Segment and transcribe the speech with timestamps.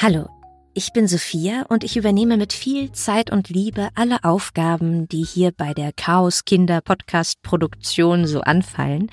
[0.00, 0.28] Hallo,
[0.74, 5.50] ich bin Sophia und ich übernehme mit viel Zeit und Liebe alle Aufgaben, die hier
[5.50, 9.10] bei der Chaos Kinder Podcast Produktion so anfallen.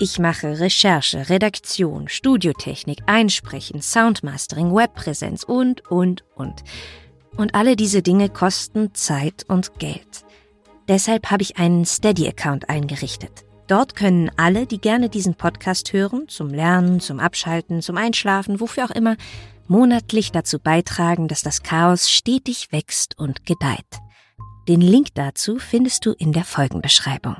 [0.00, 6.64] Ich mache Recherche, Redaktion, Studiotechnik, Einsprechen, Soundmastering, Webpräsenz und, und, und.
[7.36, 10.24] Und alle diese Dinge kosten Zeit und Geld.
[10.88, 13.44] Deshalb habe ich einen Steady-Account eingerichtet.
[13.68, 18.86] Dort können alle, die gerne diesen Podcast hören, zum Lernen, zum Abschalten, zum Einschlafen, wofür
[18.86, 19.14] auch immer,
[19.70, 24.00] monatlich dazu beitragen, dass das Chaos stetig wächst und gedeiht.
[24.68, 27.36] Den Link dazu findest du in der Folgenbeschreibung.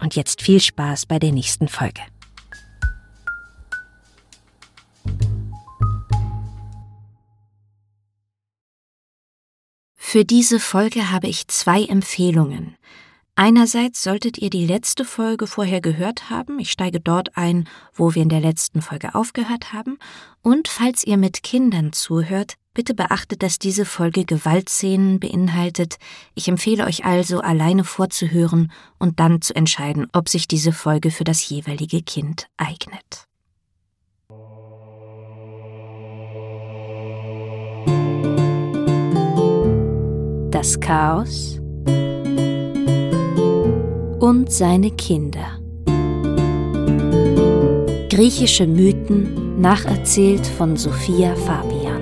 [0.00, 2.00] Und jetzt viel Spaß bei der nächsten Folge.
[9.94, 12.76] Für diese Folge habe ich zwei Empfehlungen.
[13.34, 18.22] Einerseits solltet ihr die letzte Folge vorher gehört haben, ich steige dort ein, wo wir
[18.22, 19.98] in der letzten Folge aufgehört haben,
[20.42, 25.96] und falls ihr mit Kindern zuhört, bitte beachtet, dass diese Folge Gewaltszenen beinhaltet.
[26.34, 31.24] Ich empfehle euch also, alleine vorzuhören und dann zu entscheiden, ob sich diese Folge für
[31.24, 33.26] das jeweilige Kind eignet.
[40.50, 41.62] Das Chaos
[44.22, 45.58] und seine Kinder.
[48.08, 52.00] Griechische Mythen nacherzählt von Sophia Fabian.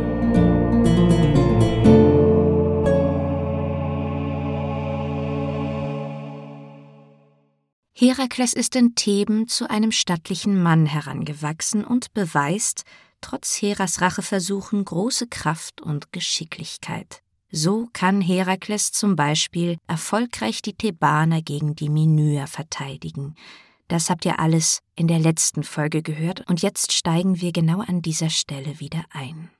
[7.95, 12.83] Herakles ist in Theben zu einem stattlichen Mann herangewachsen und beweist,
[13.23, 17.23] trotz Heras Racheversuchen, große Kraft und Geschicklichkeit.
[17.53, 23.35] So kann Herakles zum Beispiel erfolgreich die Thebaner gegen die Minyer verteidigen.
[23.89, 28.03] Das habt ihr alles in der letzten Folge gehört und jetzt steigen wir genau an
[28.03, 29.51] dieser Stelle wieder ein.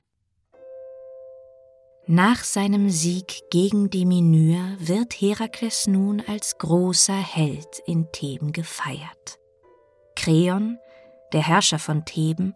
[2.07, 9.37] Nach seinem Sieg gegen die Minyer wird Herakles nun als großer Held in Theben gefeiert.
[10.15, 10.77] Kreon,
[11.33, 12.55] der Herrscher von Theben,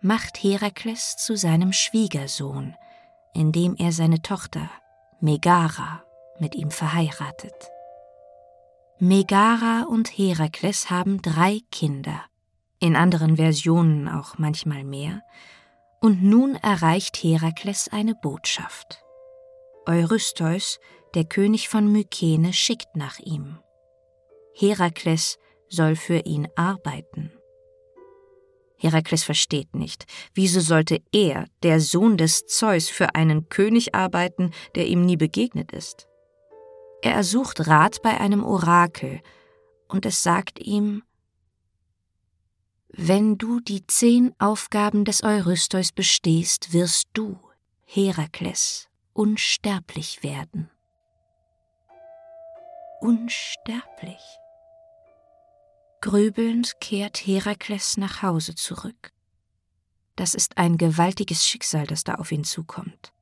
[0.00, 2.74] macht Herakles zu seinem Schwiegersohn,
[3.34, 4.70] indem er seine Tochter
[5.20, 6.04] Megara
[6.38, 7.54] mit ihm verheiratet.
[8.98, 12.24] Megara und Herakles haben drei Kinder,
[12.78, 15.22] in anderen Versionen auch manchmal mehr,
[16.00, 19.02] und nun erreicht Herakles eine Botschaft.
[19.86, 20.78] Eurystheus,
[21.14, 23.58] der König von Mykene, schickt nach ihm.
[24.54, 25.38] Herakles
[25.68, 27.31] soll für ihn arbeiten.
[28.82, 34.88] Herakles versteht nicht, wieso sollte er, der Sohn des Zeus, für einen König arbeiten, der
[34.88, 36.08] ihm nie begegnet ist.
[37.00, 39.20] Er ersucht Rat bei einem Orakel,
[39.86, 41.04] und es sagt ihm
[42.88, 47.38] Wenn du die zehn Aufgaben des Eurystheus bestehst, wirst du,
[47.84, 50.70] Herakles, unsterblich werden.
[53.00, 54.41] Unsterblich.
[56.02, 59.12] Grübelnd kehrt Herakles nach Hause zurück.
[60.16, 63.12] Das ist ein gewaltiges Schicksal, das da auf ihn zukommt.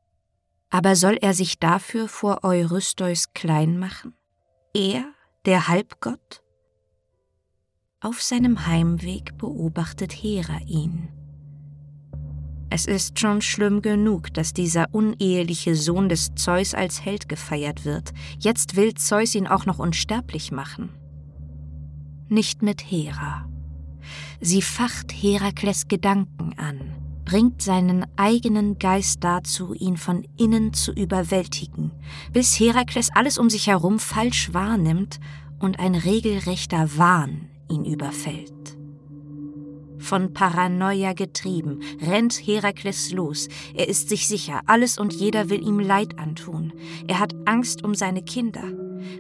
[0.71, 4.15] Aber soll er sich dafür vor Eurystheus klein machen?
[4.73, 5.05] Er,
[5.45, 6.43] der Halbgott?
[8.01, 11.11] Auf seinem Heimweg beobachtet Hera ihn.
[12.71, 18.13] Es ist schon schlimm genug, dass dieser uneheliche Sohn des Zeus als Held gefeiert wird.
[18.39, 20.95] Jetzt will Zeus ihn auch noch unsterblich machen
[22.31, 23.49] nicht mit Hera.
[24.41, 26.81] Sie facht Herakles Gedanken an,
[27.25, 31.93] bringt seinen eigenen Geist dazu, ihn von innen zu überwältigen,
[32.33, 35.21] bis Herakles alles um sich herum falsch wahrnimmt
[35.59, 38.80] und ein regelrechter Wahn ihn überfällt.
[40.01, 43.49] Von Paranoia getrieben, rennt Herakles los.
[43.75, 46.73] Er ist sich sicher, alles und jeder will ihm Leid antun.
[47.07, 48.65] Er hat Angst um seine Kinder.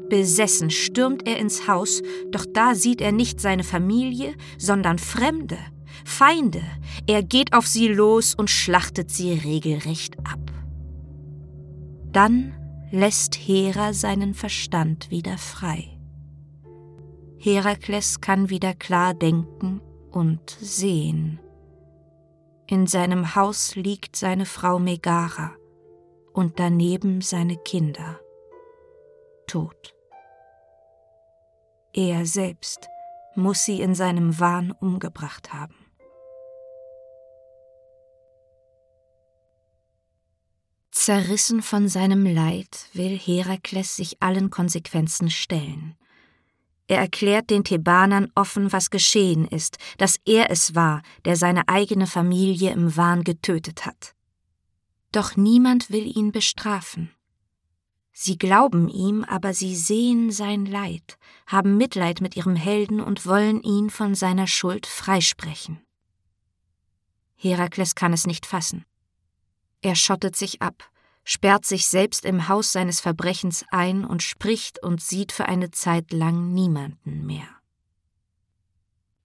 [0.09, 5.59] Besessen stürmt er ins Haus, doch da sieht er nicht seine Familie, sondern Fremde,
[6.05, 6.63] Feinde.
[7.07, 10.41] Er geht auf sie los und schlachtet sie regelrecht ab.
[12.13, 12.55] Dann
[12.91, 15.99] lässt Hera seinen Verstand wieder frei.
[17.39, 21.41] Herakles kann wieder klar denken und sehen.
[22.67, 25.53] In seinem Haus liegt seine Frau Megara
[26.33, 28.21] und daneben seine Kinder
[29.47, 29.95] tot.
[31.93, 32.89] Er selbst
[33.35, 35.75] muss sie in seinem Wahn umgebracht haben.
[40.93, 45.97] Zerrissen von seinem Leid will Herakles sich allen Konsequenzen stellen.
[46.91, 52.09] Er erklärt den Thebanern offen, was geschehen ist, dass er es war, der seine eigene
[52.09, 54.17] Familie im Wahn getötet hat.
[55.13, 57.13] Doch niemand will ihn bestrafen.
[58.11, 61.17] Sie glauben ihm, aber sie sehen sein Leid,
[61.47, 65.81] haben Mitleid mit ihrem Helden und wollen ihn von seiner Schuld freisprechen.
[67.37, 68.85] Herakles kann es nicht fassen.
[69.81, 70.91] Er schottet sich ab,
[71.25, 76.13] sperrt sich selbst im Haus seines Verbrechens ein und spricht und sieht für eine Zeit
[76.13, 77.49] lang niemanden mehr.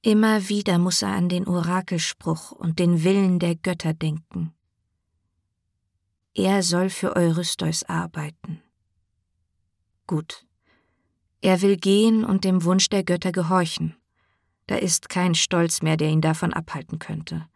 [0.02, 4.54] Immer wieder muss er an den Orakelspruch und den Willen der Götter denken.
[6.36, 8.62] Er soll für Eurystheus arbeiten.
[10.06, 10.46] Gut.
[11.42, 13.96] Er will gehen und dem Wunsch der Götter gehorchen.
[14.68, 17.48] Da ist kein Stolz mehr, der ihn davon abhalten könnte.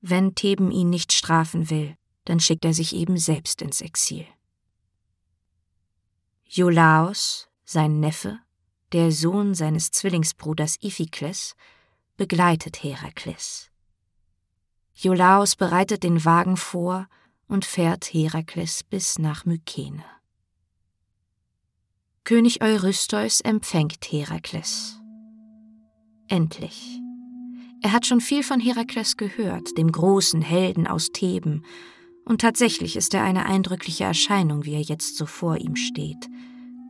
[0.00, 4.26] Wenn Theben ihn nicht strafen will, dann schickt er sich eben selbst ins Exil.
[6.48, 8.38] Iolaos, sein Neffe,
[8.92, 11.54] der Sohn seines Zwillingsbruders Iphikles,
[12.16, 13.70] begleitet Herakles.
[15.02, 17.08] Iolaos bereitet den Wagen vor
[17.48, 20.04] und fährt Herakles bis nach Mykene.
[22.22, 25.00] König Eurystheus empfängt Herakles.
[26.28, 27.00] Endlich.
[27.82, 31.64] Er hat schon viel von Herakles gehört, dem großen Helden aus Theben,
[32.24, 36.28] und tatsächlich ist er eine eindrückliche Erscheinung, wie er jetzt so vor ihm steht.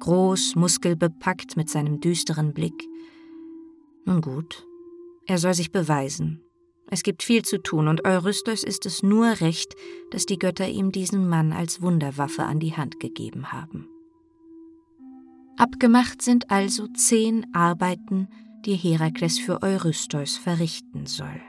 [0.01, 2.85] Groß, muskelbepackt mit seinem düsteren Blick.
[4.05, 4.67] Nun gut,
[5.27, 6.41] er soll sich beweisen.
[6.89, 9.75] Es gibt viel zu tun, und Eurystheus ist es nur recht,
[10.11, 13.89] dass die Götter ihm diesen Mann als Wunderwaffe an die Hand gegeben haben.
[15.57, 18.29] Abgemacht sind also zehn Arbeiten,
[18.67, 21.41] die Herakles für Eurystheus verrichten soll.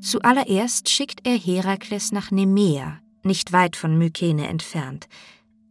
[0.00, 5.08] Zuallererst schickt er Herakles nach Nemea, nicht weit von Mykene entfernt,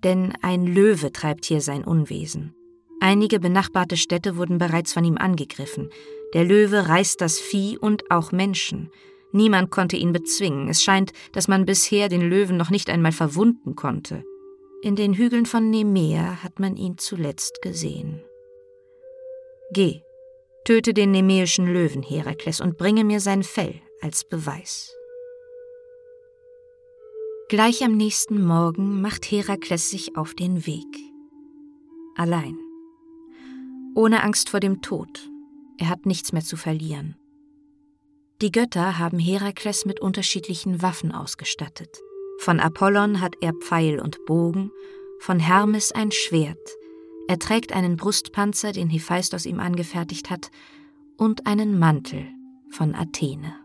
[0.04, 2.54] denn ein Löwe treibt hier sein Unwesen.
[3.00, 5.90] Einige benachbarte Städte wurden bereits von ihm angegriffen.
[6.34, 8.92] Der Löwe reißt das Vieh und auch Menschen.
[9.32, 10.70] Niemand konnte ihn bezwingen.
[10.70, 14.24] Es scheint, dass man bisher den Löwen noch nicht einmal verwunden konnte.
[14.84, 18.22] In den Hügeln von Nemea hat man ihn zuletzt gesehen.
[19.72, 20.02] Geh,
[20.66, 24.96] töte den nemeischen Löwen, Herakles, und bringe mir sein Fell, als Beweis.
[27.50, 30.86] Gleich am nächsten Morgen macht Herakles sich auf den Weg.
[32.16, 32.58] Allein.
[33.96, 35.30] Ohne Angst vor dem Tod.
[35.80, 37.16] Er hat nichts mehr zu verlieren.
[38.42, 42.02] Die Götter haben Herakles mit unterschiedlichen Waffen ausgestattet.
[42.38, 44.72] Von Apollon hat er Pfeil und Bogen,
[45.20, 46.78] von Hermes ein Schwert.
[47.28, 50.52] Er trägt einen Brustpanzer, den Hephaistos ihm angefertigt hat,
[51.18, 52.28] und einen Mantel
[52.70, 53.56] von Athene.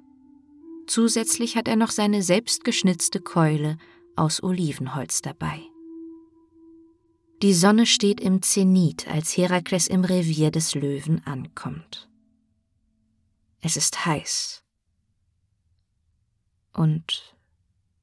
[0.87, 3.79] Zusätzlich hat er noch seine selbstgeschnitzte Keule
[4.17, 5.61] aus Olivenholz dabei.
[7.43, 12.09] Die Sonne steht im Zenit, als Herakles im Revier des Löwen ankommt.
[13.61, 14.63] Es ist heiß
[16.73, 17.35] und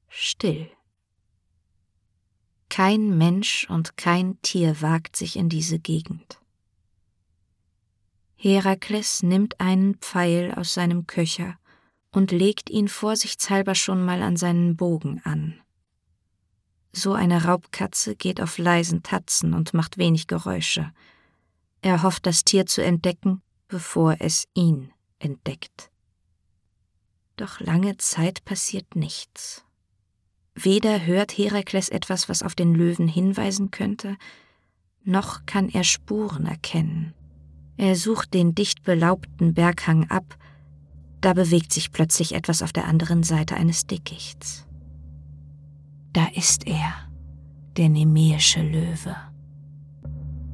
[0.08, 0.70] still.
[2.68, 6.40] Kein Mensch und kein Tier wagt sich in diese Gegend.
[8.34, 11.58] Herakles nimmt einen Pfeil aus seinem Köcher
[12.12, 15.60] und legt ihn vorsichtshalber schon mal an seinen Bogen an.
[16.92, 20.92] So eine Raubkatze geht auf leisen Tatzen und macht wenig Geräusche.
[21.80, 25.90] Er hofft, das Tier zu entdecken, bevor es ihn entdeckt.
[27.36, 29.64] Doch lange Zeit passiert nichts.
[30.54, 34.18] Weder hört Herakles etwas, was auf den Löwen hinweisen könnte,
[35.02, 37.14] noch kann er Spuren erkennen.
[37.76, 40.36] Er sucht den dicht belaubten Berghang ab,
[41.22, 44.66] da bewegt sich plötzlich etwas auf der anderen Seite eines Dickichts.
[46.12, 46.92] Da ist er,
[47.76, 49.16] der nemeische Löwe.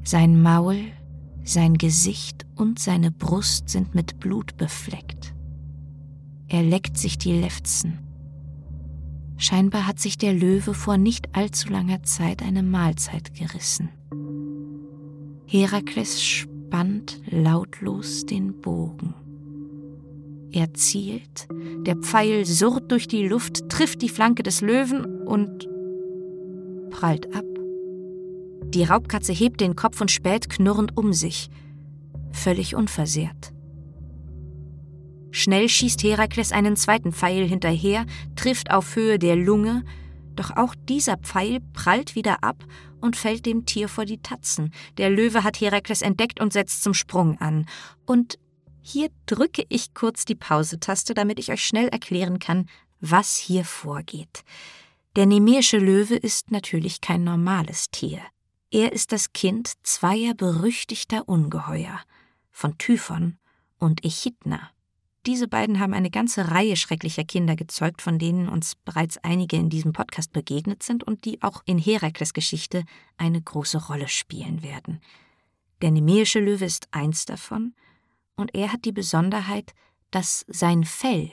[0.05, 0.93] Sein Maul,
[1.43, 5.35] sein Gesicht und seine Brust sind mit Blut befleckt.
[6.49, 7.99] Er leckt sich die Lefzen.
[9.39, 13.89] Scheinbar hat sich der Löwe vor nicht allzu langer Zeit eine Mahlzeit gerissen.
[15.47, 19.15] Herakles spannt lautlos den Bogen.
[20.51, 21.49] Er zielt,
[21.87, 25.69] der Pfeil surrt durch die Luft, trifft die Flanke des Löwen und
[26.91, 27.45] prallt ab.
[28.65, 31.51] Die Raubkatze hebt den Kopf und späht knurrend um sich,
[32.33, 33.53] völlig unversehrt.
[35.31, 39.85] Schnell schießt Herakles einen zweiten Pfeil hinterher, trifft auf Höhe der Lunge,
[40.35, 42.65] doch auch dieser Pfeil prallt wieder ab
[43.01, 44.73] und fällt dem Tier vor die Tatzen.
[44.97, 47.67] Der Löwe hat Herakles entdeckt und setzt zum Sprung an.
[48.07, 48.39] Und
[48.83, 52.69] hier drücke ich kurz die Pause-Taste, damit ich euch schnell erklären kann,
[53.01, 54.45] was hier vorgeht.
[55.17, 58.21] Der nemeische Löwe ist natürlich kein normales Tier.
[58.71, 62.01] Er ist das Kind zweier berüchtigter Ungeheuer,
[62.51, 63.39] von Typhon
[63.79, 64.71] und Echidna.
[65.27, 69.69] diese beiden haben eine ganze Reihe schrecklicher Kinder gezeugt, von denen uns bereits einige in
[69.69, 72.85] diesem Podcast begegnet sind und die auch in Herakles Geschichte
[73.17, 75.01] eine große Rolle spielen werden.
[75.83, 77.75] Der nemäische Löwe ist eins davon,
[78.39, 79.75] und er hat die Besonderheit,
[80.11, 81.33] dass sein Fell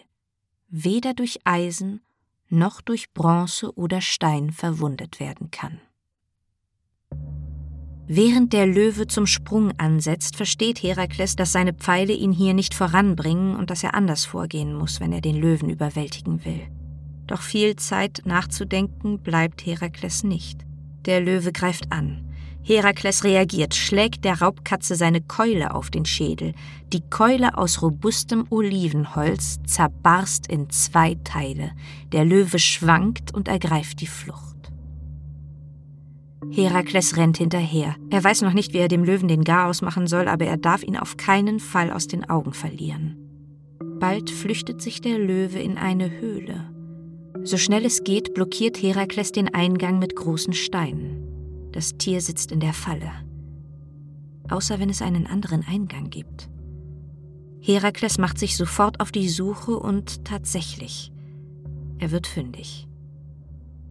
[0.67, 2.01] weder durch Eisen
[2.49, 5.79] noch durch Bronze oder Stein verwundet werden kann.
[8.07, 13.55] Während der Löwe zum Sprung ansetzt, versteht Herakles, dass seine Pfeile ihn hier nicht voranbringen
[13.55, 16.67] und dass er anders vorgehen muss, wenn er den Löwen überwältigen will.
[17.25, 20.61] Doch viel Zeit nachzudenken bleibt Herakles nicht.
[21.05, 22.29] Der Löwe greift an.
[22.67, 26.55] Herakles reagiert, schlägt der Raubkatze seine Keule auf den Schädel.
[26.91, 31.73] Die Keule aus robustem Olivenholz zerbarst in zwei Teile.
[32.11, 34.55] Der Löwe schwankt und ergreift die Flucht.
[36.49, 37.97] Herakles rennt hinterher.
[38.09, 40.81] Er weiß noch nicht, wie er dem Löwen den Garaus machen soll, aber er darf
[40.81, 43.15] ihn auf keinen Fall aus den Augen verlieren.
[43.99, 46.71] Bald flüchtet sich der Löwe in eine Höhle.
[47.43, 51.34] So schnell es geht, blockiert Herakles den Eingang mit großen Steinen.
[51.75, 53.11] Das Tier sitzt in der Falle.
[54.49, 56.49] Außer wenn es einen anderen Eingang gibt.
[57.59, 61.11] Herakles macht sich sofort auf die Suche und tatsächlich,
[61.99, 62.87] er wird fündig.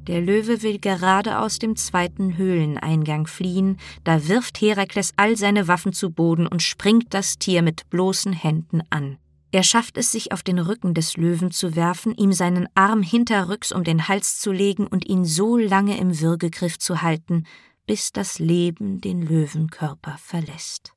[0.07, 5.93] Der Löwe will gerade aus dem zweiten Höhleneingang fliehen, da wirft Herakles all seine Waffen
[5.93, 9.19] zu Boden und springt das Tier mit bloßen Händen an.
[9.53, 13.73] Er schafft es, sich auf den Rücken des Löwen zu werfen, ihm seinen Arm hinterrücks
[13.73, 17.45] um den Hals zu legen und ihn so lange im Würgegriff zu halten,
[17.87, 20.95] bis das Leben den Löwenkörper verlässt.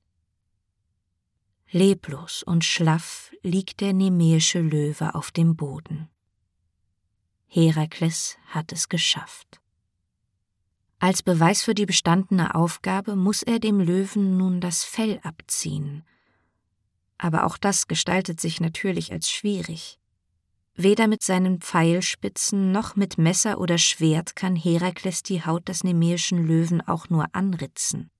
[1.69, 6.09] Leblos und schlaff liegt der nemäische Löwe auf dem Boden.
[7.47, 9.59] Herakles hat es geschafft.
[10.99, 16.03] Als Beweis für die bestandene Aufgabe muss er dem Löwen nun das Fell abziehen.
[17.17, 19.99] Aber auch das gestaltet sich natürlich als schwierig.
[20.79, 26.45] Weder mit seinen Pfeilspitzen noch mit Messer oder Schwert kann Herakles die Haut des nemäischen
[26.45, 28.11] Löwen auch nur anritzen.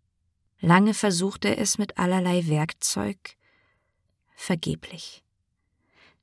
[0.60, 3.36] Lange versucht er es mit allerlei Werkzeug,
[4.36, 5.24] vergeblich.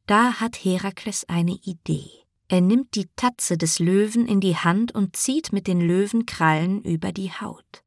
[0.06, 2.10] Da hat Herakles eine Idee.
[2.48, 7.12] Er nimmt die Tatze des Löwen in die Hand und zieht mit den Löwenkrallen über
[7.12, 7.84] die Haut.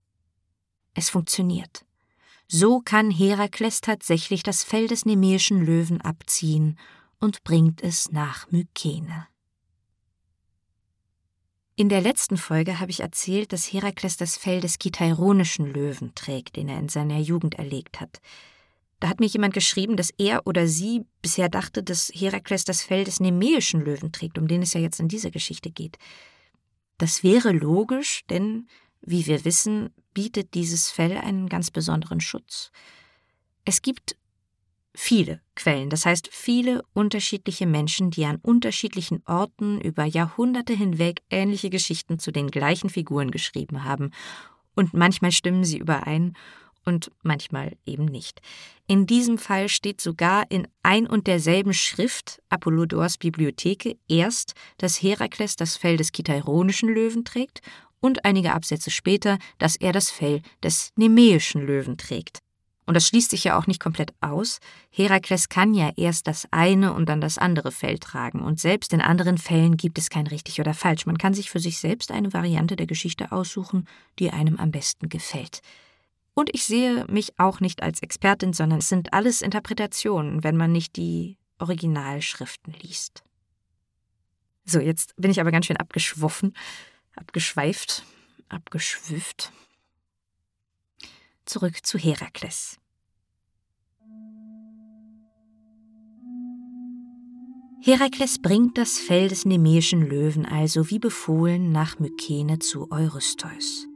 [0.94, 1.86] Es funktioniert.
[2.48, 6.80] So kann Herakles tatsächlich das Fell des nemäischen Löwen abziehen
[7.20, 9.28] und bringt es nach Mykene.
[11.76, 16.56] In der letzten Folge habe ich erzählt, dass Herakles das Fell des kitaironischen Löwen trägt,
[16.56, 18.20] den er in seiner Jugend erlegt hat.
[19.00, 23.04] Da hat mir jemand geschrieben, dass er oder sie bisher dachte, dass Herakles das Fell
[23.04, 26.00] des nemäischen Löwen trägt, um den es ja jetzt in dieser Geschichte geht.
[26.98, 28.68] Das wäre logisch, denn,
[29.02, 32.72] wie wir wissen, bietet dieses Fell einen ganz besonderen Schutz.
[33.66, 34.18] Es gibt
[34.98, 41.70] viele Quellen, das heißt viele unterschiedliche Menschen, die an unterschiedlichen Orten über Jahrhunderte hinweg ähnliche
[41.70, 44.12] Geschichten zu den gleichen Figuren geschrieben haben.
[44.76, 46.36] Und manchmal stimmen sie überein
[46.84, 48.42] und manchmal eben nicht.
[48.88, 55.56] In diesem Fall steht sogar in ein und derselben Schrift Apollodors Bibliotheke erst, dass Herakles
[55.58, 57.62] das Fell des kitaironischen Löwen trägt
[58.00, 62.40] und einige Absätze später, dass er das Fell des nemäischen Löwen trägt.
[62.88, 64.60] Und das schließt sich ja auch nicht komplett aus.
[64.90, 68.40] Herakles kann ja erst das eine und dann das andere Fell tragen.
[68.40, 71.06] Und selbst in anderen Fällen gibt es kein richtig oder falsch.
[71.06, 73.88] Man kann sich für sich selbst eine Variante der Geschichte aussuchen,
[74.20, 75.60] die einem am besten gefällt.
[76.34, 80.72] Und ich sehe mich auch nicht als Expertin, sondern es sind alles Interpretationen, wenn man
[80.72, 83.22] nicht die Originalschriften liest.
[84.64, 86.56] So, jetzt bin ich aber ganz schön abgeschwoffen,
[87.16, 88.04] abgeschweift,
[88.48, 89.52] abgeschwüfft.
[91.48, 92.78] Zurück zu Herakles.
[97.82, 103.88] Herakles bringt das Fell des nemäischen Löwen also wie befohlen nach Mykene zu Eurystheus.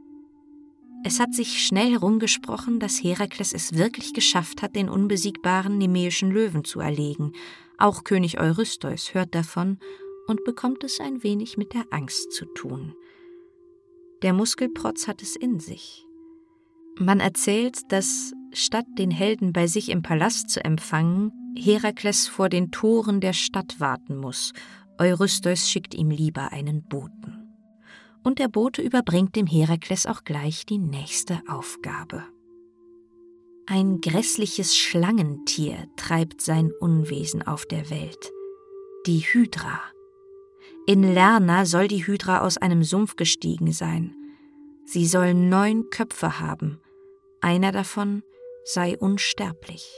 [1.04, 6.64] Es hat sich schnell herumgesprochen, dass Herakles es wirklich geschafft hat, den unbesiegbaren nemäischen Löwen
[6.64, 7.34] zu erlegen.
[7.76, 9.78] Auch König Eurystheus hört davon
[10.26, 12.94] und bekommt es ein wenig mit der Angst zu tun.
[14.22, 16.06] Der Muskelprotz hat es in sich.
[17.04, 22.70] Man erzählt, dass statt den Helden bei sich im Palast zu empfangen, Herakles vor den
[22.70, 24.52] Toren der Stadt warten muss.
[24.98, 27.42] Eurystheus schickt ihm lieber einen Boten
[28.22, 32.24] und der Bote überbringt dem Herakles auch gleich die nächste Aufgabe.
[33.66, 38.30] Ein grässliches Schlangentier treibt sein Unwesen auf der Welt,
[39.06, 39.80] die Hydra.
[40.86, 44.14] In Lerna soll die Hydra aus einem Sumpf gestiegen sein.
[44.84, 46.78] Sie soll neun Köpfe haben,
[47.42, 48.22] einer davon
[48.64, 49.92] sei unsterblich.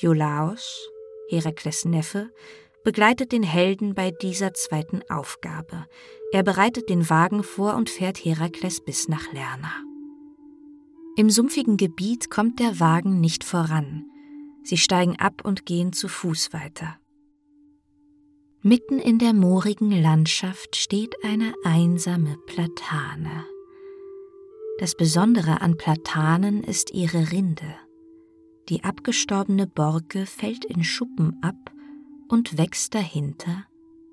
[0.00, 0.88] Iolaos,
[1.28, 2.30] Herakles Neffe,
[2.84, 5.86] begleitet den Helden bei dieser zweiten Aufgabe.
[6.32, 9.72] Er bereitet den Wagen vor und fährt Herakles bis nach Lerna.
[11.16, 14.04] Im sumpfigen Gebiet kommt der Wagen nicht voran.
[14.62, 16.98] Sie steigen ab und gehen zu Fuß weiter.
[18.62, 23.44] Mitten in der moorigen Landschaft steht eine einsame Platane.
[24.78, 27.74] Das Besondere an Platanen ist ihre Rinde.
[28.68, 31.72] Die abgestorbene Borke fällt in Schuppen ab
[32.28, 33.66] und wächst dahinter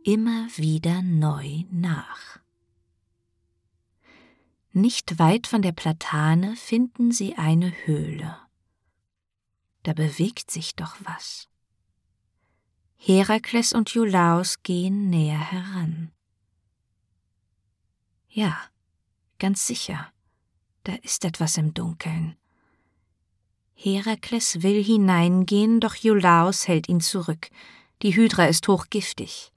[0.04, 2.40] immer wieder neu nach.
[4.72, 8.36] Nicht weit von der Platane finden sie eine Höhle.
[9.84, 11.48] Da bewegt sich doch was.
[12.98, 16.12] Herakles und Iolaos gehen näher heran.
[18.30, 18.60] Ja,
[19.38, 20.12] ganz sicher,
[20.86, 22.36] da ist etwas im Dunkeln.
[23.74, 27.50] Herakles will hineingehen, doch Iolaos hält ihn zurück.
[28.02, 29.52] Die Hydra ist hochgiftig.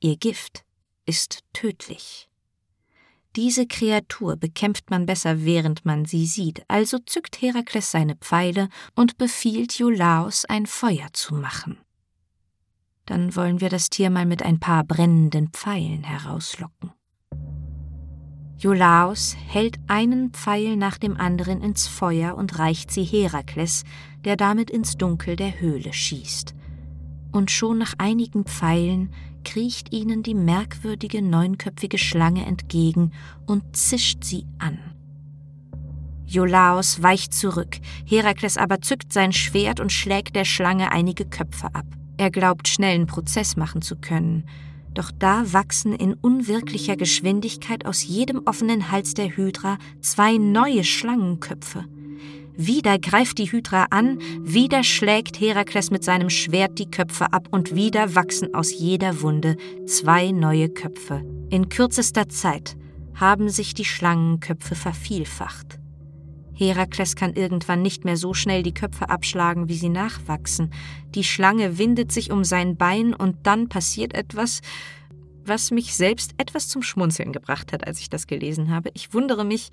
[0.00, 0.64] Ihr Gift
[1.04, 2.28] ist tödlich.
[3.34, 9.18] Diese Kreatur bekämpft man besser, während man sie sieht, also zückt Herakles seine Pfeile und
[9.18, 11.78] befiehlt Iolaos, ein Feuer zu machen.
[13.04, 16.92] Dann wollen wir das Tier mal mit ein paar brennenden Pfeilen herauslocken.
[18.58, 23.84] Iolaos hält einen Pfeil nach dem anderen ins Feuer und reicht sie Herakles,
[24.24, 26.54] der damit ins Dunkel der Höhle schießt
[27.36, 29.10] und schon nach einigen Pfeilen
[29.44, 33.12] kriecht ihnen die merkwürdige neunköpfige Schlange entgegen
[33.46, 34.78] und zischt sie an.
[36.26, 41.86] Iolaos weicht zurück, Herakles aber zückt sein Schwert und schlägt der Schlange einige Köpfe ab.
[42.16, 44.48] Er glaubt, schnellen Prozess machen zu können,
[44.98, 51.84] doch da wachsen in unwirklicher Geschwindigkeit aus jedem offenen Hals der Hydra zwei neue Schlangenköpfe.
[52.56, 57.74] Wieder greift die Hydra an, wieder schlägt Herakles mit seinem Schwert die Köpfe ab und
[57.74, 61.22] wieder wachsen aus jeder Wunde zwei neue Köpfe.
[61.50, 62.76] In kürzester Zeit
[63.14, 65.78] haben sich die Schlangenköpfe vervielfacht.
[66.56, 70.72] Herakles kann irgendwann nicht mehr so schnell die Köpfe abschlagen, wie sie nachwachsen.
[71.14, 74.62] Die Schlange windet sich um sein Bein und dann passiert etwas,
[75.44, 78.90] was mich selbst etwas zum Schmunzeln gebracht hat, als ich das gelesen habe.
[78.94, 79.70] Ich wundere mich,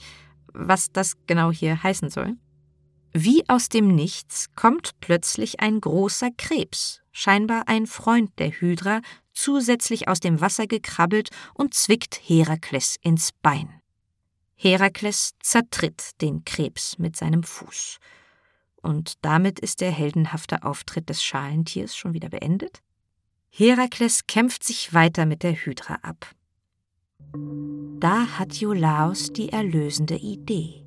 [0.53, 2.35] was das genau hier heißen soll.
[3.13, 9.01] Wie aus dem Nichts kommt plötzlich ein großer Krebs, scheinbar ein Freund der Hydra,
[9.33, 13.69] zusätzlich aus dem Wasser gekrabbelt und zwickt Herakles ins Bein.
[14.63, 17.99] Herakles zertritt den Krebs mit seinem Fuß.
[18.81, 22.81] Und damit ist der heldenhafte Auftritt des Schalentiers schon wieder beendet?
[23.49, 26.33] Herakles kämpft sich weiter mit der Hydra ab.
[27.99, 30.82] Da hat Iolaos die erlösende Idee.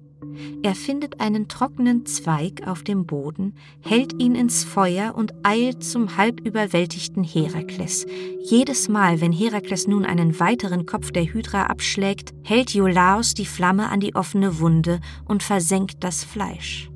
[0.62, 6.16] Er findet einen trockenen Zweig auf dem Boden, hält ihn ins Feuer und eilt zum
[6.16, 8.07] halb überwältigten Herakles.
[8.42, 13.88] Jedes Mal, wenn Herakles nun einen weiteren Kopf der Hydra abschlägt, hält Iolaos die Flamme
[13.88, 16.90] an die offene Wunde und versenkt das Fleisch.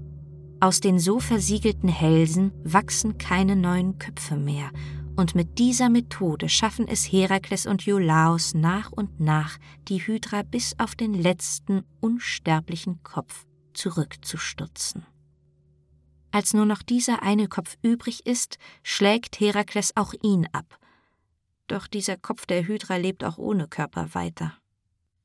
[0.63, 4.71] Aus den so versiegelten Hälsen wachsen keine neuen Köpfe mehr,
[5.21, 10.75] und mit dieser Methode schaffen es Herakles und Iolaos nach und nach, die Hydra bis
[10.79, 15.05] auf den letzten unsterblichen Kopf zurückzustutzen.
[16.31, 20.79] Als nur noch dieser eine Kopf übrig ist, schlägt Herakles auch ihn ab.
[21.67, 24.55] Doch dieser Kopf der Hydra lebt auch ohne Körper weiter.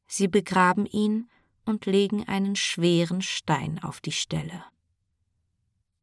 [0.08, 1.30] Sie begraben ihn
[1.64, 4.66] und legen einen schweren Stein auf die Stelle.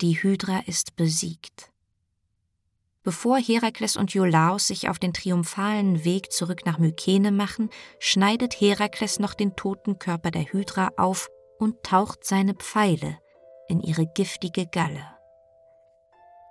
[0.01, 1.72] Die Hydra ist besiegt.
[3.05, 9.19] Bevor Herakles und Iolaos sich auf den triumphalen Weg zurück nach Mykene machen, schneidet Herakles
[9.19, 13.19] noch den toten Körper der Hydra auf und taucht seine Pfeile
[13.67, 15.05] in ihre giftige Galle.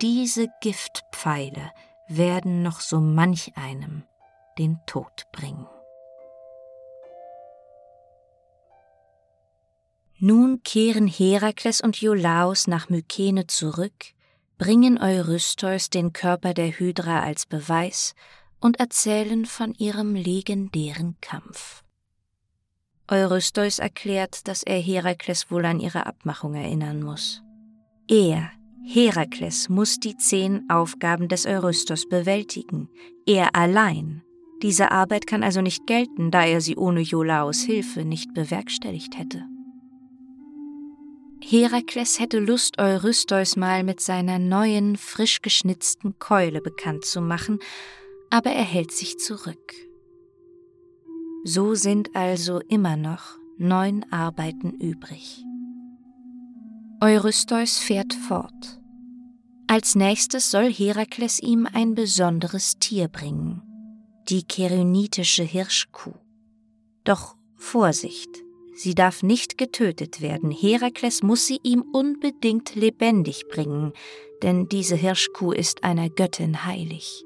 [0.01, 1.71] Diese Giftpfeile
[2.07, 4.03] werden noch so manch einem
[4.57, 5.67] den Tod bringen.
[10.19, 14.13] Nun kehren Herakles und Iolaos nach Mykene zurück,
[14.61, 18.13] bringen Eurystheus den Körper der Hydra als Beweis
[18.59, 21.81] und erzählen von ihrem legendären Kampf.
[23.07, 27.41] Eurystheus erklärt, dass er Herakles wohl an ihre Abmachung erinnern muss.
[28.07, 28.51] Er,
[28.85, 32.87] Herakles, muss die zehn Aufgaben des Eurystheus bewältigen.
[33.25, 34.21] Er allein.
[34.61, 39.43] Diese Arbeit kann also nicht gelten, da er sie ohne Iolaos Hilfe nicht bewerkstelligt hätte.
[41.43, 47.59] Herakles hätte Lust, Eurystheus mal mit seiner neuen, frisch geschnitzten Keule bekannt zu machen,
[48.29, 49.73] aber er hält sich zurück.
[51.43, 55.43] So sind also immer noch neun Arbeiten übrig.
[57.01, 58.79] Eurystheus fährt fort.
[59.67, 63.61] Als nächstes soll Herakles ihm ein besonderes Tier bringen,
[64.29, 66.13] die kerynitische Hirschkuh.
[67.03, 68.43] Doch Vorsicht,
[68.81, 70.51] sie darf nicht getötet werden.
[70.51, 73.93] Herakles muss sie ihm unbedingt lebendig bringen,
[74.41, 77.23] denn diese Hirschkuh ist einer Göttin heilig,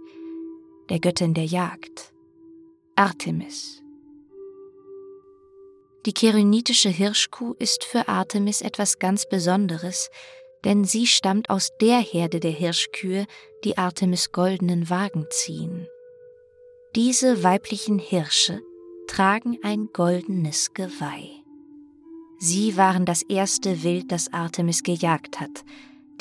[0.89, 2.13] der Göttin der Jagd,
[2.95, 3.81] Artemis.
[6.05, 10.09] Die kerynitische Hirschkuh ist für Artemis etwas ganz Besonderes,
[10.63, 13.25] denn sie stammt aus der Herde der Hirschkühe,
[13.63, 15.87] die Artemis goldenen Wagen ziehen.
[16.95, 18.61] Diese weiblichen Hirsche
[19.07, 21.44] tragen ein goldenes Geweih.
[22.39, 25.63] Sie waren das erste Wild, das Artemis gejagt hat.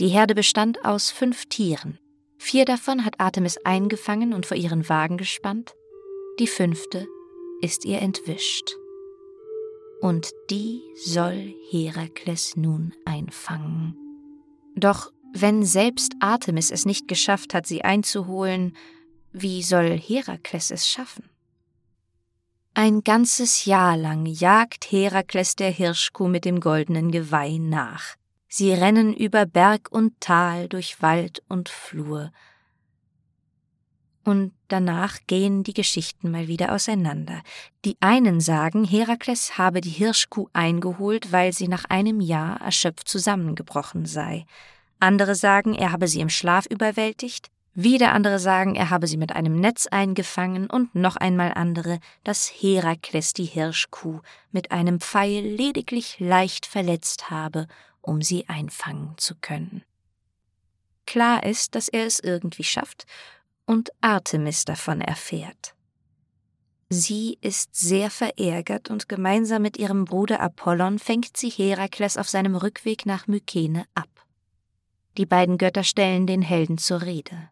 [0.01, 1.99] Die Herde bestand aus fünf Tieren.
[2.39, 5.75] Vier davon hat Artemis eingefangen und vor ihren Wagen gespannt.
[6.39, 7.07] Die fünfte
[7.61, 8.73] ist ihr entwischt.
[10.01, 13.97] Und die soll Herakles nun einfangen.
[14.77, 18.77] Doch wenn selbst Artemis es nicht geschafft hat, sie einzuholen,
[19.33, 21.25] wie soll Herakles es schaffen?
[22.77, 28.17] Ein ganzes Jahr lang jagt Herakles der Hirschkuh mit dem goldenen Geweih nach.
[28.49, 32.33] Sie rennen über Berg und Tal, durch Wald und Flur.
[34.25, 37.43] Und danach gehen die Geschichten mal wieder auseinander.
[37.85, 44.05] Die einen sagen, Herakles habe die Hirschkuh eingeholt, weil sie nach einem Jahr erschöpft zusammengebrochen
[44.05, 44.47] sei.
[44.99, 47.53] Andere sagen, er habe sie im Schlaf überwältigt.
[47.77, 52.47] Wieder andere sagen, er habe sie mit einem Netz eingefangen und noch einmal andere, dass
[52.47, 54.21] Herakles die Hirschkuh
[54.53, 57.67] mit einem Pfeil lediglich leicht verletzt habe,
[58.01, 59.83] um sie einfangen zu können.
[61.05, 63.07] Klar ist, dass er es irgendwie schafft
[63.67, 65.75] und Artemis davon erfährt.
[66.91, 72.55] Sie ist sehr verärgert und gemeinsam mit ihrem Bruder Apollon fängt sie Herakles auf seinem
[72.55, 74.09] Rückweg nach Mykene ab.
[75.17, 77.51] Die beiden Götter stellen den Helden zur Rede.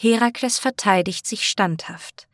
[0.00, 2.28] Herakles verteidigt sich standhaft,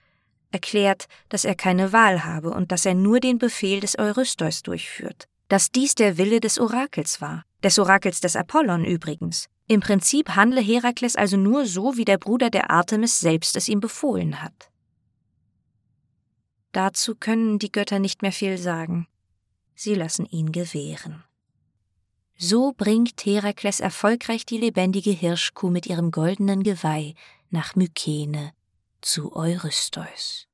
[0.50, 5.28] erklärt, dass er keine Wahl habe und dass er nur den Befehl des Eurystheus durchführt,
[5.48, 9.48] dass dies der Wille des Orakels war, des Orakels des Apollon übrigens.
[9.66, 13.80] Im Prinzip handle Herakles also nur so, wie der Bruder der Artemis selbst es ihm
[13.80, 14.68] befohlen hat.
[16.72, 19.06] Dazu können die Götter nicht mehr viel sagen.
[19.74, 21.24] Sie lassen ihn gewähren.
[22.36, 27.14] So bringt Herakles erfolgreich die lebendige Hirschkuh mit ihrem goldenen Geweih
[27.54, 28.52] nach Mykene
[29.00, 30.48] zu Eurystheus.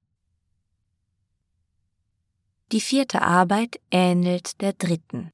[2.72, 5.32] Die vierte Arbeit ähnelt der dritten.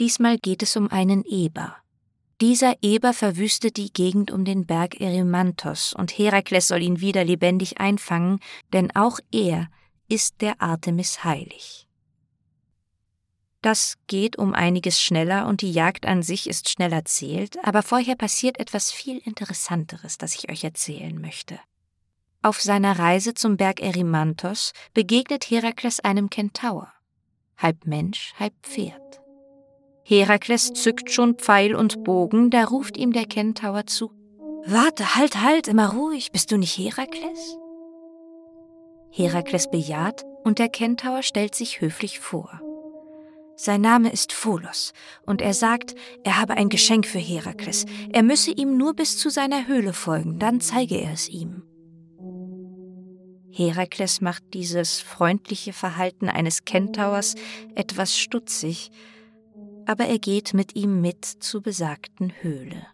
[0.00, 1.76] Diesmal geht es um einen Eber.
[2.42, 7.80] Dieser Eber verwüstet die Gegend um den Berg Erymanthos und Herakles soll ihn wieder lebendig
[7.80, 8.40] einfangen,
[8.74, 9.68] denn auch er
[10.08, 11.85] ist der Artemis heilig.
[13.66, 18.14] Das geht um einiges schneller und die Jagd an sich ist schnell erzählt, aber vorher
[18.14, 21.58] passiert etwas viel Interessanteres, das ich euch erzählen möchte.
[22.42, 26.92] Auf seiner Reise zum Berg Erymanthos begegnet Herakles einem Kentaur,
[27.56, 29.20] halb Mensch, halb Pferd.
[30.04, 34.12] Herakles zückt schon Pfeil und Bogen, da ruft ihm der Kentaur zu
[34.64, 37.58] Warte, halt, halt, immer ruhig, bist du nicht Herakles?
[39.10, 42.60] Herakles bejaht und der Kentaur stellt sich höflich vor.
[43.56, 44.92] Sein Name ist Pholos,
[45.24, 47.86] und er sagt, er habe ein Geschenk für Herakles.
[48.12, 51.62] Er müsse ihm nur bis zu seiner Höhle folgen, dann zeige er es ihm.
[53.50, 57.34] Herakles macht dieses freundliche Verhalten eines Kentaurs
[57.74, 58.90] etwas stutzig,
[59.86, 62.86] aber er geht mit ihm mit zur besagten Höhle.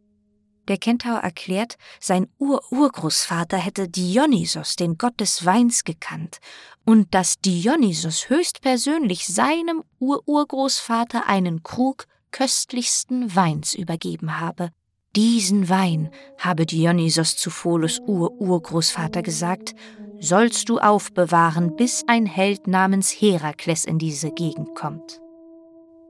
[0.69, 6.39] Der Kentaur erklärt, sein Ur-Urgroßvater hätte Dionysos, den Gott des Weins, gekannt,
[6.85, 14.71] und dass Dionysos höchstpersönlich seinem Ur-Urgroßvater einen Krug köstlichsten Weins übergeben habe.
[15.15, 19.75] Diesen Wein, habe Dionysos zu Pholos Ur-Urgroßvater gesagt,
[20.21, 25.22] sollst du aufbewahren, bis ein Held namens Herakles in diese Gegend kommt.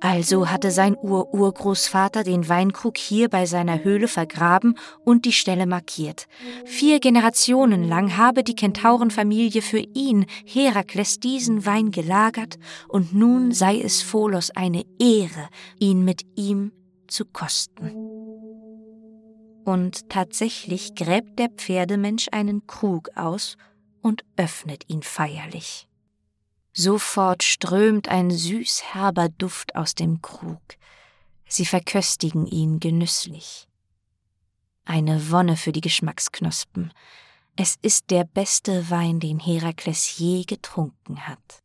[0.02, 6.26] Also hatte sein Ur-Urgroßvater den Weinkrug hier bei seiner Höhle vergraben und die Stelle markiert.
[6.64, 13.80] Vier Generationen lang habe die Kentaurenfamilie für ihn, Herakles, diesen Wein gelagert, und nun sei
[13.80, 16.72] es Pholos eine Ehre, ihn mit ihm
[17.06, 17.92] zu kosten.
[19.64, 23.56] Und tatsächlich gräbt der Pferdemensch einen Krug aus
[24.00, 25.86] und öffnet ihn feierlich.
[26.72, 30.60] Sofort strömt ein süß herber Duft aus dem Krug.
[31.46, 33.68] Sie verköstigen ihn genüsslich.
[34.86, 36.92] Eine Wonne für die Geschmacksknospen.
[37.56, 41.62] Es ist der beste Wein, den Herakles je getrunken hat.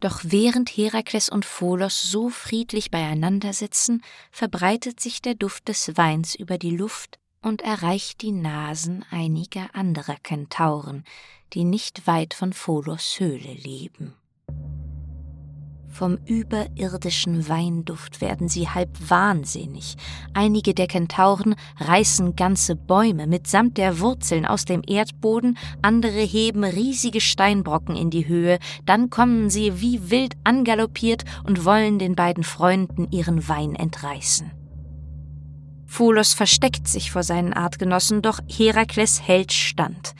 [0.00, 6.34] Doch während Herakles und Pholos so friedlich beieinander sitzen, verbreitet sich der Duft des Weins
[6.34, 11.04] über die Luft und erreicht die Nasen einiger anderer Kentauren,
[11.56, 14.12] die nicht weit von Pholos Höhle leben.
[15.88, 19.96] Vom überirdischen Weinduft werden sie halb wahnsinnig.
[20.34, 27.22] Einige der Kentauren reißen ganze Bäume mitsamt der Wurzeln aus dem Erdboden, andere heben riesige
[27.22, 33.10] Steinbrocken in die Höhe, dann kommen sie wie wild angaloppiert und wollen den beiden Freunden
[33.10, 34.50] ihren Wein entreißen.
[35.86, 40.14] Pholos versteckt sich vor seinen Artgenossen, doch Herakles hält stand.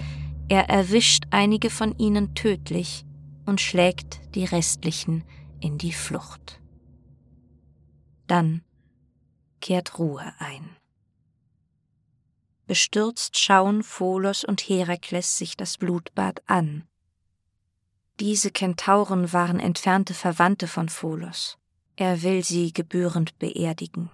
[0.49, 3.05] Er erwischt einige von ihnen tödlich
[3.47, 5.25] und schlägt die restlichen
[5.61, 6.61] in die Flucht.
[8.29, 8.63] Dann
[9.61, 10.77] kehrt Ruhe ein.
[12.67, 16.85] Bestürzt schauen Pholos und Herakles sich das Blutbad an.
[18.19, 21.59] Diese Kentauren waren entfernte Verwandte von Pholos.
[21.97, 24.11] Er will sie gebührend beerdigen.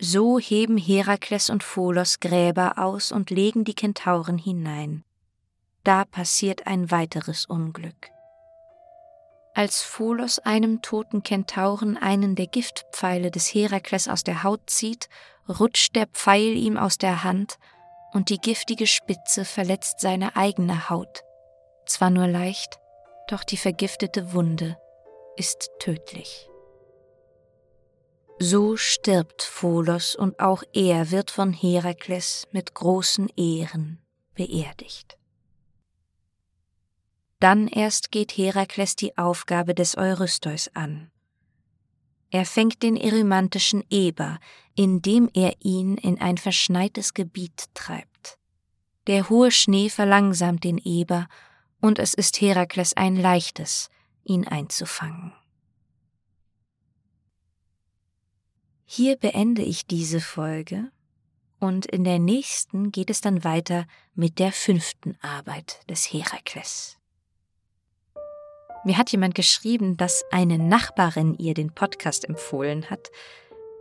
[0.00, 5.02] So heben Herakles und Pholos Gräber aus und legen die Kentauren hinein.
[5.82, 8.10] Da passiert ein weiteres Unglück.
[9.54, 15.08] Als Pholos einem toten Kentauren einen der Giftpfeile des Herakles aus der Haut zieht,
[15.48, 17.58] rutscht der Pfeil ihm aus der Hand
[18.12, 21.22] und die giftige Spitze verletzt seine eigene Haut.
[21.86, 22.78] Zwar nur leicht,
[23.28, 24.78] doch die vergiftete Wunde
[25.36, 26.48] ist tödlich.
[28.40, 33.98] So stirbt Pholos und auch er wird von Herakles mit großen Ehren
[34.34, 35.18] beerdigt.
[37.40, 41.10] Dann erst geht Herakles die Aufgabe des Eurystheus an.
[42.30, 44.38] Er fängt den erymantischen Eber,
[44.76, 48.38] indem er ihn in ein verschneites Gebiet treibt.
[49.08, 51.26] Der hohe Schnee verlangsamt den Eber,
[51.80, 53.88] und es ist Herakles ein leichtes,
[54.24, 55.32] ihn einzufangen.
[58.98, 60.90] Hier beende ich diese Folge,
[61.60, 66.98] und in der nächsten geht es dann weiter mit der fünften Arbeit des Herakles.
[68.84, 73.12] Mir hat jemand geschrieben, dass eine Nachbarin ihr den Podcast empfohlen hat.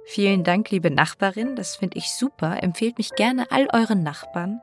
[0.06, 2.62] Vielen Dank, liebe Nachbarin, das finde ich super.
[2.62, 4.62] Empfehlt mich gerne all euren Nachbarn.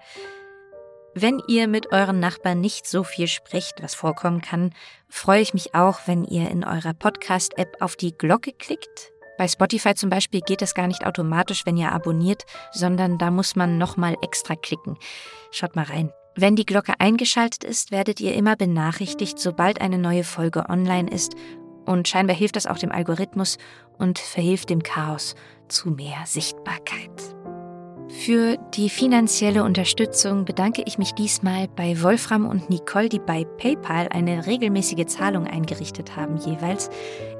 [1.14, 4.73] Wenn ihr mit euren Nachbarn nicht so viel sprecht, was vorkommen kann,
[5.09, 9.13] freue ich mich auch, wenn ihr in eurer Podcast-App auf die Glocke klickt.
[9.37, 13.57] Bei Spotify zum Beispiel geht das gar nicht automatisch, wenn ihr abonniert, sondern da muss
[13.57, 14.97] man nochmal extra klicken.
[15.51, 16.12] Schaut mal rein.
[16.37, 21.35] Wenn die Glocke eingeschaltet ist, werdet ihr immer benachrichtigt, sobald eine neue Folge online ist,
[21.85, 23.59] und scheinbar hilft das auch dem Algorithmus
[23.99, 25.35] und verhilft dem Chaos
[25.68, 27.34] zu mehr Sichtbarkeit.
[28.25, 34.09] Für die finanzielle Unterstützung bedanke ich mich diesmal bei Wolfram und Nicole, die bei PayPal
[34.09, 36.89] eine regelmäßige Zahlung eingerichtet haben jeweils.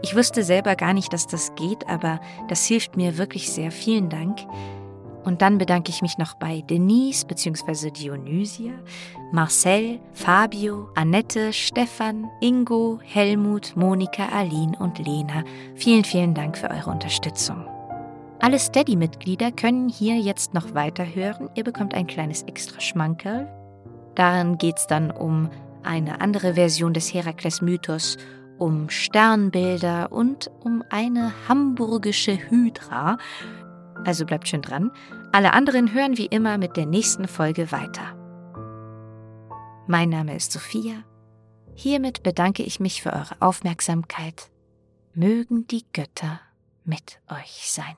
[0.03, 2.20] Ich wusste selber gar nicht, dass das geht, aber
[2.51, 3.70] das hilft mir wirklich sehr.
[3.70, 4.40] Vielen Dank.
[5.25, 7.90] Und dann bedanke ich mich noch bei Denise bzw.
[7.90, 8.75] Dionysia,
[9.33, 15.44] Marcel, Fabio, Annette, Stefan, Ingo, Helmut, Monika, Aline und Lena.
[15.77, 17.73] Vielen, vielen Dank für eure Unterstützung.
[18.44, 21.48] Alle Steady-Mitglieder können hier jetzt noch weiterhören.
[21.54, 23.48] Ihr bekommt ein kleines extra Schmankerl.
[24.16, 25.48] Darin geht es dann um
[25.83, 28.18] eine andere Version des Herakles-Mythos,
[28.59, 33.16] um Sternbilder und um eine hamburgische Hydra,
[34.04, 34.92] also bleibt schön dran.
[35.33, 38.14] Alle anderen hören wie immer mit der nächsten Folge weiter.
[39.87, 40.96] Mein Name ist Sophia.
[41.72, 44.50] Hiermit bedanke ich mich für eure Aufmerksamkeit.
[45.14, 46.40] Mögen die Götter
[46.85, 47.96] mit euch sein.